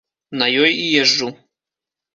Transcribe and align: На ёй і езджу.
На 0.41 0.47
ёй 0.63 0.73
і 0.87 0.89
езджу. 1.05 1.31